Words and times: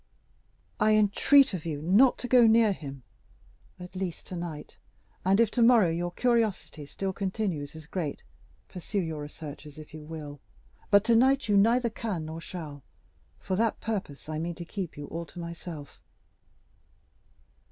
I 0.79 0.93
entreat 0.95 1.53
of 1.53 1.63
you 1.63 1.79
not 1.79 2.17
to 2.17 2.27
go 2.27 2.47
near 2.47 2.71
him—at 2.73 3.95
least 3.95 4.25
tonight; 4.25 4.75
and 5.23 5.39
if 5.39 5.51
tomorrow 5.51 5.91
your 5.91 6.09
curiosity 6.11 6.87
still 6.87 7.13
continues 7.13 7.75
as 7.75 7.85
great, 7.85 8.23
pursue 8.67 8.99
your 9.01 9.21
researches 9.21 9.77
if 9.77 9.93
you 9.93 10.03
will; 10.07 10.39
but 10.89 11.03
tonight 11.03 11.47
you 11.47 11.55
neither 11.55 11.91
can 11.91 12.25
nor 12.25 12.41
shall. 12.41 12.81
For 13.39 13.55
that 13.57 13.79
purpose 13.79 14.27
I 14.27 14.39
mean 14.39 14.55
to 14.55 14.65
keep 14.65 14.97
you 14.97 15.05
all 15.05 15.27
to 15.27 15.39
myself." 15.39 16.01